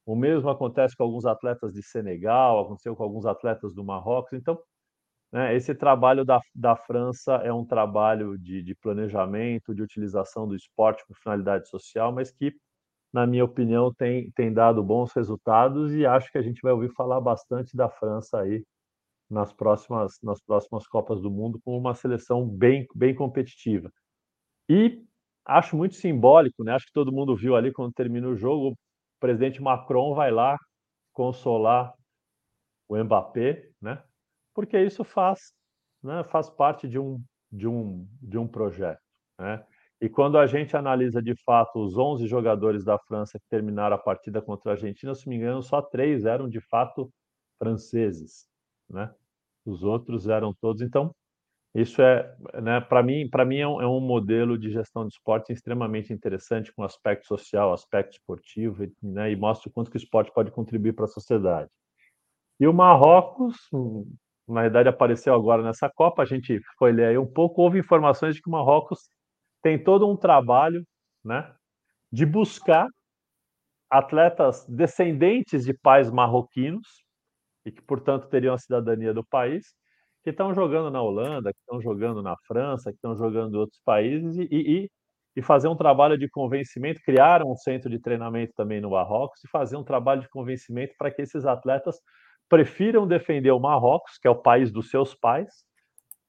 [0.06, 4.34] O mesmo acontece com alguns atletas de Senegal, aconteceu com alguns atletas do Marrocos.
[4.34, 4.60] Então,
[5.32, 10.56] né, esse trabalho da, da França é um trabalho de, de planejamento, de utilização do
[10.56, 12.54] esporte com finalidade social, mas que,
[13.14, 16.92] na minha opinião, tem, tem dado bons resultados e acho que a gente vai ouvir
[16.94, 18.64] falar bastante da França aí
[19.34, 23.92] nas próximas, nas próximas Copas do Mundo com uma seleção bem, bem competitiva.
[24.70, 25.02] E
[25.46, 26.74] acho muito simbólico, né?
[26.74, 28.76] Acho que todo mundo viu ali quando termina o jogo,
[29.20, 30.58] presidente Macron vai lá
[31.14, 31.94] consolar
[32.88, 34.04] o Mbappé, né?
[34.54, 35.54] Porque isso faz,
[36.04, 39.02] né, faz parte de um de um de um projeto,
[39.40, 39.66] né?
[40.02, 44.00] E quando a gente analisa de fato os 11 jogadores da França que terminaram a
[44.00, 47.10] partida contra a Argentina, se me engano, só três eram de fato
[47.58, 48.48] franceses,
[48.90, 49.14] né?
[49.66, 50.82] Os outros eram todos.
[50.82, 51.14] Então,
[51.76, 55.14] isso é, né, para mim, para mim é um, é um, modelo de gestão de
[55.14, 60.04] esporte extremamente interessante, com aspecto social, aspecto esportivo, né, e mostra o quanto que o
[60.04, 61.70] esporte pode contribuir para a sociedade.
[62.60, 63.58] E o Marrocos,
[64.48, 68.36] na verdade, apareceu agora nessa Copa, a gente foi ler aí um pouco, houve informações
[68.36, 69.10] de que o Marrocos
[69.64, 70.86] tem todo um trabalho,
[71.26, 71.52] né,
[72.12, 72.88] de buscar
[73.90, 77.04] atletas descendentes de pais marroquinos
[77.66, 79.74] e que, portanto, teriam a cidadania do país,
[80.24, 83.82] que estão jogando na Holanda, que estão jogando na França, que estão jogando em outros
[83.84, 84.92] países e, e,
[85.36, 89.50] e, fazer um trabalho de convencimento, criaram um centro de treinamento também no Marrocos e
[89.50, 92.00] fazer um trabalho de convencimento para que esses atletas
[92.48, 95.66] prefiram defender o Marrocos, que é o país dos seus pais,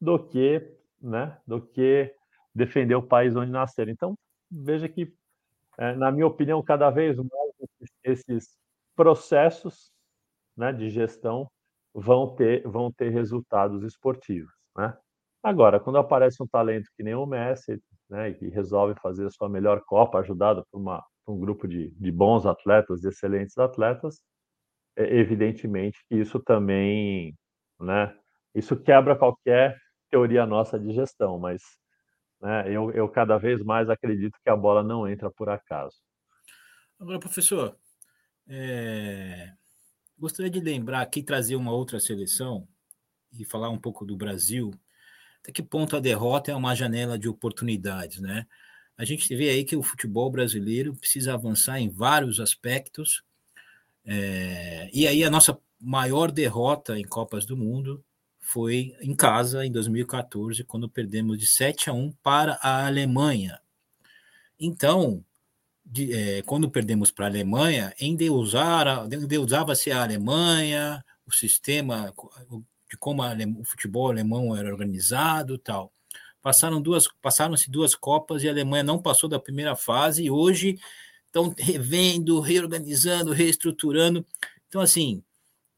[0.01, 2.13] do que, né, do que
[2.55, 3.93] defender o país onde nasceram.
[3.93, 4.19] Então,
[4.51, 5.13] veja que,
[5.79, 7.45] é, na minha opinião, cada vez mais
[8.03, 8.57] esses
[8.97, 9.94] processos
[10.57, 11.51] né, de gestão
[11.95, 14.53] vão ter, vão ter resultados esportivos.
[14.77, 14.97] Né?
[15.43, 19.49] Agora, quando aparece um talento que nem o Messi, né, que resolve fazer a sua
[19.49, 24.23] melhor Copa, ajudado por, uma, por um grupo de, de bons atletas, de excelentes atletas,
[24.97, 27.35] é, evidentemente que isso também,
[27.81, 28.17] né,
[28.55, 29.79] isso quebra qualquer
[30.11, 31.63] teoria nossa de gestão, mas
[32.41, 35.97] né, eu, eu cada vez mais acredito que a bola não entra por acaso.
[36.99, 37.77] Agora, professor,
[38.49, 39.53] é...
[40.25, 42.67] Gostaria de lembrar aqui, trazer uma outra seleção
[43.39, 44.71] e falar um pouco do Brasil.
[45.43, 48.47] Até que ponto a derrota é uma janela de oportunidades, né?
[48.97, 53.23] A gente vê aí que o futebol brasileiro precisa avançar em vários aspectos.
[54.03, 58.03] É, e aí a nossa maior derrota em Copas do Mundo
[58.41, 63.61] foi em casa em 2014, quando perdemos de 7 a 1 para a Alemanha.
[64.59, 65.23] Então,
[65.85, 72.13] de, é, quando perdemos para a Alemanha, endeusava-se a Alemanha, o sistema
[72.91, 73.23] de como
[73.61, 75.93] o futebol alemão era organizado tal.
[76.43, 80.79] Passaram duas, passaram-se duas Copas e a Alemanha não passou da primeira fase e hoje
[81.27, 84.25] estão revendo, reorganizando, reestruturando.
[84.69, 85.23] Então, assim,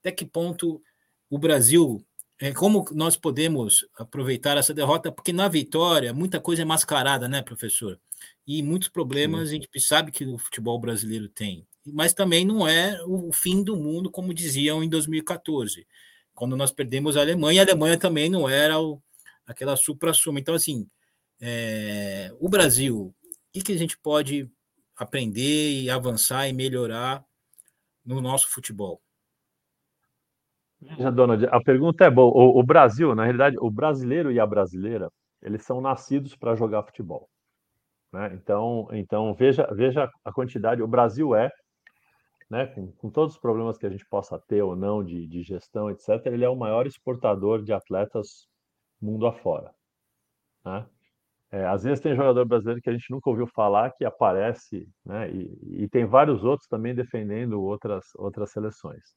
[0.01, 0.83] até que ponto
[1.31, 2.05] o Brasil
[2.39, 5.11] é, como nós podemos aproveitar essa derrota?
[5.11, 7.99] Porque na vitória muita coisa é mascarada, né, professor?
[8.47, 9.57] E muitos problemas Sim.
[9.57, 11.67] a gente sabe que o futebol brasileiro tem.
[11.85, 15.87] Mas também não é o fim do mundo, como diziam em 2014,
[16.35, 17.63] quando nós perdemos a Alemanha.
[17.63, 19.01] A Alemanha também não era o,
[19.47, 20.39] aquela supra-suma.
[20.39, 20.89] Então, assim,
[21.41, 23.15] é, o Brasil, o
[23.53, 24.51] que, que a gente pode
[24.97, 27.25] aprender e avançar e melhorar
[28.05, 29.01] no nosso futebol?
[30.81, 32.29] Veja, Donald, a pergunta é boa.
[32.29, 35.11] O, o, Brasil, na realidade, o brasileiro e a brasileira,
[35.43, 37.29] eles são nascidos para jogar futebol.
[38.17, 38.31] Né?
[38.33, 40.83] Então, então veja, veja a quantidade.
[40.83, 41.51] O Brasil é,
[42.49, 45.43] né, com, com, todos os problemas que a gente possa ter ou não de, de
[45.43, 48.49] gestão, etc., ele é o maior exportador de atletas
[48.99, 49.71] mundo afora.
[50.65, 50.87] Né?
[51.51, 55.31] É, às vezes tem jogador brasileiro que a gente nunca ouviu falar que aparece, né?
[55.31, 59.15] E, e tem vários outros também defendendo outras outras seleções.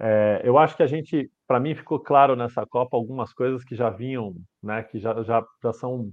[0.00, 3.76] É, eu acho que a gente, para mim, ficou claro nessa Copa algumas coisas que
[3.76, 4.82] já vinham, né?
[4.82, 6.10] Que já, já, já são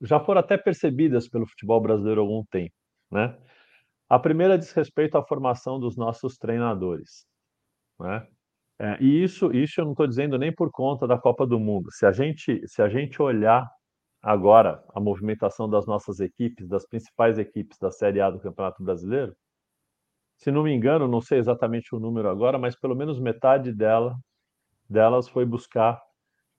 [0.00, 2.74] já foram até percebidas pelo futebol brasileiro há algum tempo,
[3.10, 3.36] né?
[4.08, 7.26] A primeira diz respeito à formação dos nossos treinadores,
[7.98, 8.26] né?
[8.78, 11.90] É, e isso, isso eu não estou dizendo nem por conta da Copa do Mundo.
[11.92, 13.68] Se a gente, se a gente olhar
[14.20, 19.34] agora a movimentação das nossas equipes, das principais equipes da Série A do Campeonato Brasileiro,
[20.36, 24.16] se não me engano, não sei exatamente o número agora, mas pelo menos metade dela,
[24.88, 26.00] delas foi buscar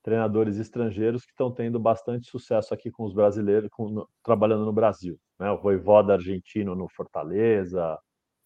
[0.06, 4.72] treinadores estrangeiros que estão tendo bastante sucesso aqui com os brasileiros, com, no, trabalhando no
[4.72, 5.18] Brasil.
[5.40, 5.50] Né?
[5.50, 7.98] O Voivoda argentino no Fortaleza,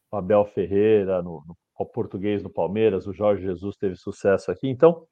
[0.10, 4.69] o Abel Ferreira no, no português no Palmeiras, o Jorge Jesus teve sucesso aqui.
[4.69, 5.06] Então,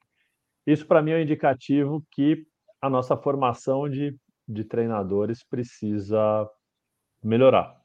[0.65, 2.45] isso para mim é um indicativo que
[2.81, 4.15] a nossa formação de,
[4.47, 6.49] de treinadores precisa
[7.21, 7.75] melhorar.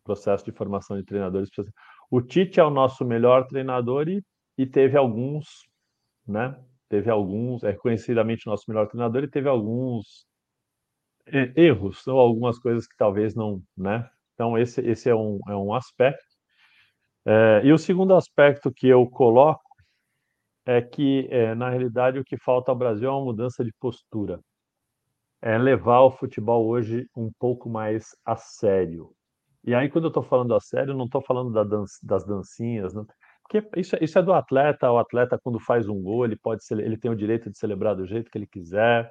[0.00, 1.74] O processo de formação de treinadores precisa.
[2.10, 4.22] O Tite é o nosso melhor treinador e,
[4.56, 5.46] e teve alguns,
[6.26, 6.58] né?
[6.88, 10.26] Teve alguns, é reconhecidamente o nosso melhor treinador e teve alguns
[11.56, 14.08] erros ou algumas coisas que talvez não, né?
[14.34, 16.24] Então esse, esse é, um, é um aspecto.
[17.26, 19.62] É, e o segundo aspecto que eu coloco
[20.66, 24.38] é que, é, na realidade, o que falta ao Brasil é uma mudança de postura.
[25.40, 29.10] É levar o futebol hoje um pouco mais a sério.
[29.64, 32.94] E aí, quando eu estou falando a sério, não estou falando da dan das dancinhas,
[32.94, 33.06] não,
[33.48, 34.92] porque isso, é, isso é do atleta.
[34.92, 37.96] O atleta, quando faz um gol, ele pode ser, ele tem o direito de celebrar
[37.96, 39.10] do jeito que ele quiser,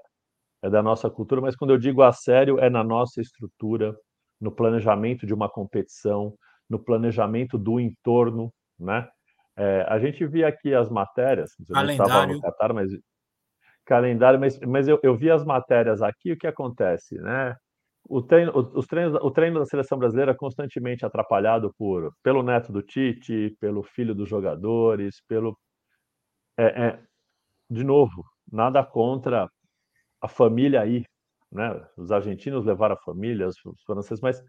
[0.61, 1.41] é da nossa cultura.
[1.41, 3.95] Mas quando eu digo a sério, é na nossa estrutura,
[4.39, 6.35] no planejamento de uma competição,
[6.69, 9.07] no planejamento do entorno, né?
[9.59, 12.35] É, a gente via aqui as matérias, calendário.
[12.35, 12.91] no Qatar, mas
[13.83, 17.55] calendário, mas, mas eu, eu vi as matérias aqui, o que acontece, né?
[18.09, 22.71] O treino, os treinos, o treino da seleção brasileira é constantemente atrapalhado por, pelo neto
[22.71, 25.57] do Tite, pelo filho dos jogadores, pelo.
[26.57, 27.03] É, é,
[27.69, 29.49] de novo, nada contra
[30.21, 31.03] a família aí,
[31.51, 31.69] né?
[31.97, 34.41] Os argentinos levaram a família, os franceses, mas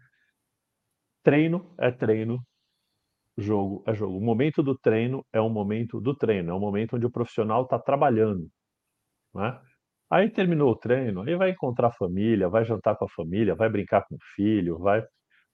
[1.23, 2.39] treino é treino,
[3.37, 4.17] jogo é jogo.
[4.17, 7.63] O momento do treino é um momento do treino, é um momento onde o profissional
[7.63, 8.49] está trabalhando.
[9.33, 9.59] Né?
[10.09, 13.69] Aí terminou o treino, aí vai encontrar a família, vai jantar com a família, vai
[13.69, 15.03] brincar com o filho, vai.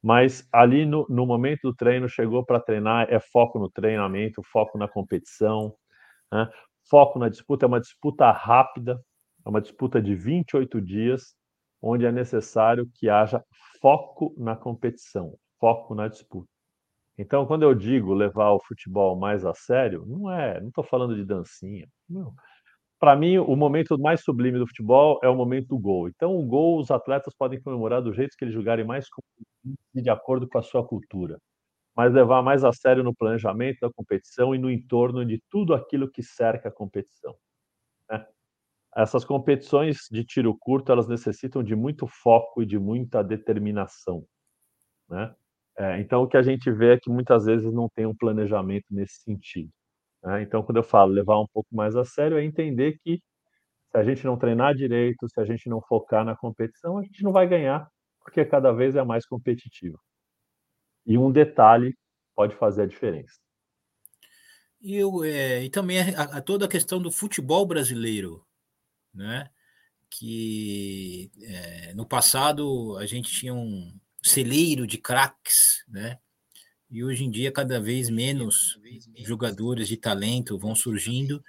[0.02, 4.78] Mas ali no, no momento do treino, chegou para treinar, é foco no treinamento, foco
[4.78, 5.76] na competição,
[6.32, 6.50] né?
[6.89, 7.65] foco na disputa.
[7.65, 9.00] É uma disputa rápida,
[9.46, 11.36] é uma disputa de 28 dias,
[11.82, 13.44] onde é necessário que haja
[13.82, 16.50] foco na competição, foco na disputa.
[17.18, 21.15] Então, quando eu digo levar o futebol mais a sério, não é, não estou falando
[21.15, 21.88] de dancinha.
[23.06, 26.10] Para mim, o momento mais sublime do futebol é o momento do gol.
[26.10, 29.06] Então, o gol, os atletas podem comemorar do jeito que eles jogarem mais
[29.93, 31.38] de acordo com a sua cultura.
[31.95, 36.10] Mas levar mais a sério no planejamento da competição e no entorno de tudo aquilo
[36.10, 37.36] que cerca a competição.
[38.10, 38.26] Né?
[38.97, 44.26] Essas competições de tiro curto, elas necessitam de muito foco e de muita determinação.
[45.10, 45.36] Né?
[45.78, 48.88] É, então, o que a gente vê é que muitas vezes não tem um planejamento
[48.89, 49.72] nesse sentido.
[50.26, 50.41] Né?
[50.41, 53.21] Então, quando eu falo levar um pouco mais a sério, é entender que
[53.91, 57.23] se a gente não treinar direito, se a gente não focar na competição, a gente
[57.23, 57.88] não vai ganhar,
[58.21, 59.99] porque cada vez é mais competitivo.
[61.05, 61.95] E um detalhe
[62.36, 63.36] pode fazer a diferença.
[64.82, 68.45] E, eu, é, e também a, a toda a questão do futebol brasileiro,
[69.13, 69.49] né?
[70.09, 76.17] que é, no passado a gente tinha um, celeiro de craques, né?
[76.89, 78.79] E hoje em dia, cada vez menos
[79.17, 81.43] jogadores de talento vão surgindo.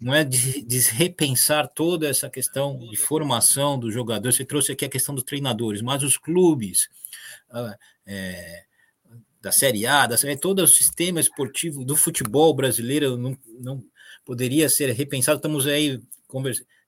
[0.00, 4.32] Não é de, repensar toda essa questão de formação do jogador.
[4.32, 6.88] Você trouxe aqui a questão dos treinadores, mas os clubes
[7.50, 7.76] ah,
[8.06, 8.64] é,
[9.40, 13.84] da Série A, da série, todo o sistema esportivo do futebol brasileiro não, não
[14.24, 15.36] poderia ser repensado.
[15.36, 16.02] Estamos aí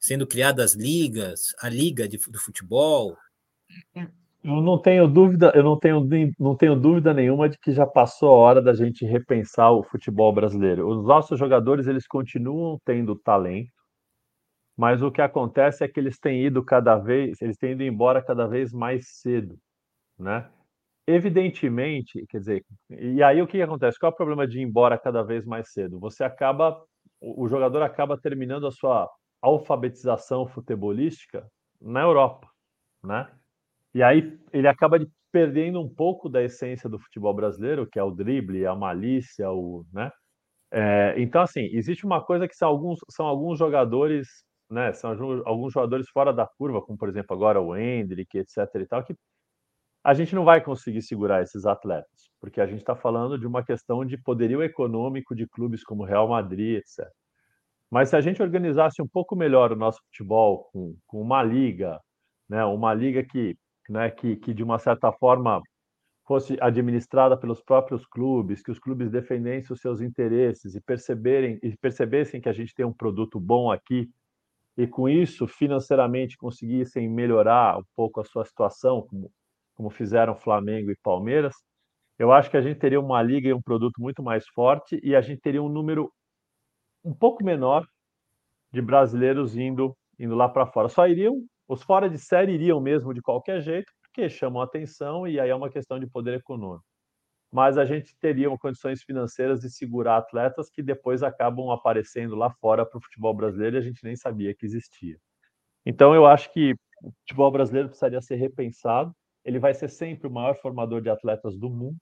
[0.01, 3.16] sendo criadas ligas, a liga de, do futebol.
[4.47, 6.07] Eu não tenho dúvida, eu não tenho,
[6.38, 10.32] não tenho dúvida nenhuma de que já passou a hora da gente repensar o futebol
[10.32, 10.88] brasileiro.
[10.88, 13.72] Os nossos jogadores eles continuam tendo talento,
[14.76, 18.22] mas o que acontece é que eles têm ido cada vez, eles têm ido embora
[18.22, 19.59] cada vez mais cedo,
[20.18, 20.49] né?
[21.09, 23.99] Evidentemente, quer dizer, e aí o que acontece?
[23.99, 25.99] Qual é o problema de ir embora cada vez mais cedo?
[26.01, 26.80] Você acaba,
[27.20, 29.11] o jogador acaba terminando a sua
[29.42, 31.47] alfabetização futebolística
[31.80, 32.49] na Europa,
[33.05, 33.28] né?
[33.97, 38.03] E aí ele acaba de perdendo um pouco da essência do futebol brasileiro, que é
[38.03, 40.11] o drible, a malícia, o, né?
[40.72, 44.28] É, então, assim, existe uma coisa que são alguns, são alguns jogadores
[44.70, 44.92] né?
[44.92, 45.11] São
[45.44, 48.59] alguns jogadores fora da curva, como por exemplo agora o Hendrick, etc.
[48.80, 49.14] e tal, que
[50.05, 53.64] a gente não vai conseguir segurar esses atletas, porque a gente está falando de uma
[53.64, 57.09] questão de poderio econômico de clubes como Real Madrid, etc.
[57.90, 62.01] Mas se a gente organizasse um pouco melhor o nosso futebol com, com uma liga,
[62.49, 63.57] né, uma liga que,
[63.89, 65.62] né, que, que de uma certa forma
[66.26, 71.76] fosse administrada pelos próprios clubes, que os clubes defendessem os seus interesses e perceberem e
[71.76, 74.11] percebessem que a gente tem um produto bom aqui
[74.76, 79.30] e com isso financeiramente conseguissem melhorar um pouco a sua situação, como,
[79.74, 81.55] como fizeram Flamengo e Palmeiras,
[82.18, 85.14] eu acho que a gente teria uma liga e um produto muito mais forte e
[85.14, 86.11] a gente teria um número
[87.05, 87.87] um pouco menor
[88.72, 90.89] de brasileiros indo indo lá para fora.
[90.89, 95.39] Só iriam os fora de série iriam mesmo de qualquer jeito, porque chamam atenção e
[95.41, 96.85] aí é uma questão de poder econômico
[97.57, 102.85] mas a gente teria condições financeiras de segurar atletas que depois acabam aparecendo lá fora
[102.85, 105.17] para o futebol brasileiro e a gente nem sabia que existia.
[105.85, 109.14] Então eu acho que o futebol brasileiro precisaria ser repensado.
[109.45, 111.97] Ele vai ser sempre o maior formador de atletas do mundo,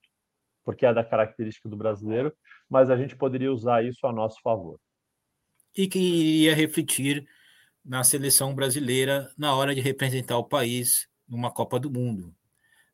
[0.64, 2.32] porque é da característica do brasileiro,
[2.68, 4.78] mas a gente poderia usar isso a nosso favor.
[5.76, 7.28] E que iria refletir
[7.84, 12.34] na seleção brasileira na hora de representar o país numa Copa do Mundo,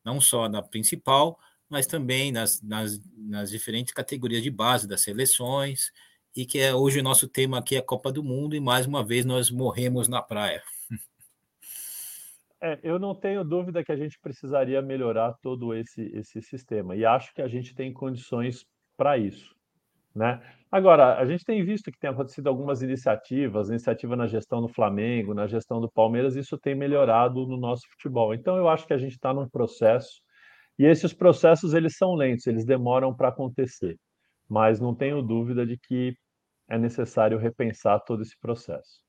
[0.03, 1.39] não só na principal,
[1.69, 5.91] mas também nas, nas, nas diferentes categorias de base das seleções,
[6.35, 8.85] e que é hoje o nosso tema aqui é a Copa do Mundo, e mais
[8.85, 10.61] uma vez nós morremos na praia.
[12.63, 17.05] É, eu não tenho dúvida que a gente precisaria melhorar todo esse, esse sistema, e
[17.05, 19.55] acho que a gente tem condições para isso.
[20.13, 20.41] Né?
[20.71, 25.33] Agora, a gente tem visto que tem acontecido algumas iniciativas, iniciativa na gestão do Flamengo,
[25.33, 28.33] na gestão do Palmeiras, isso tem melhorado no nosso futebol.
[28.33, 30.21] Então, eu acho que a gente está num processo
[30.79, 33.99] e esses processos eles são lentos, eles demoram para acontecer,
[34.47, 36.15] mas não tenho dúvida de que
[36.69, 39.01] é necessário repensar todo esse processo.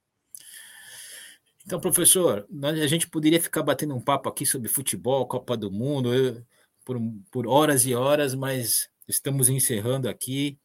[1.65, 6.13] Então, professor, a gente poderia ficar batendo um papo aqui sobre futebol, Copa do Mundo,
[6.13, 6.43] eu,
[6.85, 6.99] por,
[7.31, 10.59] por horas e horas, mas estamos encerrando aqui.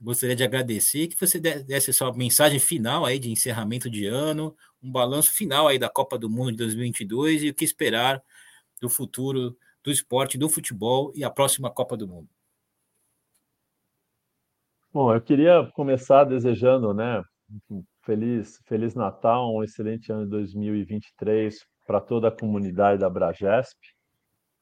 [0.00, 4.90] Gostaria de agradecer que você desse sua mensagem final aí de encerramento de ano, um
[4.90, 8.22] balanço final aí da Copa do Mundo de 2022 e o que esperar
[8.80, 12.28] do futuro do esporte, do futebol e a próxima Copa do Mundo?
[14.92, 17.22] Bom, eu queria começar desejando, né,
[17.70, 23.76] um feliz, feliz Natal, um excelente ano de 2023 para toda a comunidade da Bragesp.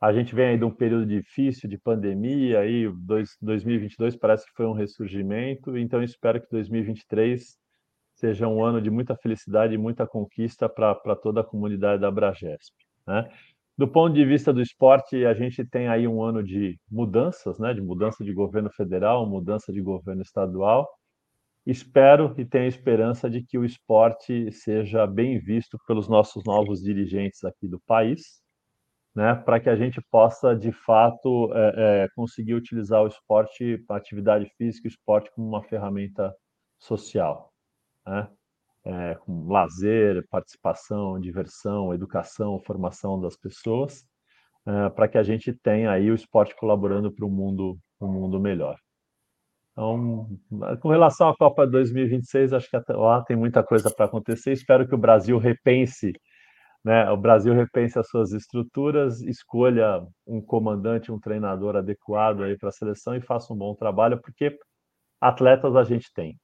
[0.01, 4.53] A gente vem aí de um período difícil de pandemia, aí dois, 2022 parece que
[4.53, 7.59] foi um ressurgimento, então espero que 2023
[8.15, 12.75] seja um ano de muita felicidade e muita conquista para toda a comunidade da Bragesp.
[13.07, 13.29] Né?
[13.77, 17.75] Do ponto de vista do esporte, a gente tem aí um ano de mudanças, né?
[17.75, 20.89] de mudança de governo federal, mudança de governo estadual.
[21.67, 27.45] Espero e tenho esperança de que o esporte seja bem visto pelos nossos novos dirigentes
[27.45, 28.41] aqui do país,
[29.19, 29.35] né?
[29.35, 34.51] para que a gente possa, de fato, é, é, conseguir utilizar o esporte, a atividade
[34.57, 36.35] física o esporte como uma ferramenta
[36.79, 37.53] social.
[38.07, 38.29] Né?
[38.89, 44.05] é, com lazer, participação, diversão, educação, formação das pessoas,
[44.67, 48.41] é, para que a gente tenha aí o esporte colaborando para um mundo, um mundo
[48.41, 48.77] melhor.
[49.73, 50.29] Então,
[50.81, 54.53] com relação à Copa 2026, acho que até lá tem muita coisa para acontecer.
[54.53, 56.13] Espero que o Brasil repense,
[56.85, 57.11] né?
[57.11, 62.73] O Brasil repense as suas estruturas, escolha um comandante, um treinador adequado aí para a
[62.73, 64.59] seleção e faça um bom trabalho, porque
[65.21, 66.39] atletas a gente tem.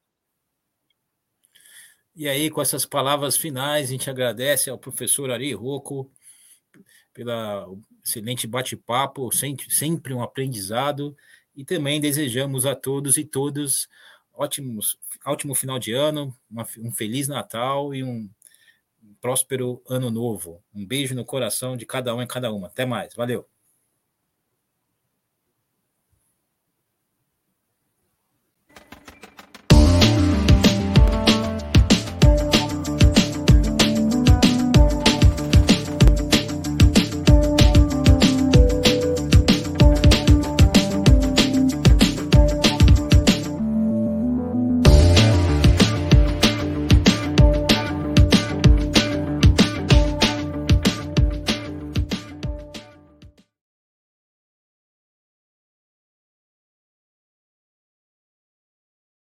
[2.16, 6.10] E aí, com essas palavras finais, a gente agradece ao professor Ari Rocco
[7.12, 7.66] pela
[8.04, 11.16] excelente bate-papo, sempre um aprendizado,
[11.56, 13.88] e também desejamos a todos e todas
[14.32, 18.28] ótimos, ótimo final de ano, uma, um feliz Natal e um,
[19.20, 20.62] próspero ano novo.
[20.74, 22.68] Um beijo no coração de cada um e cada uma.
[22.68, 23.14] Até mais.
[23.14, 23.46] Valeu.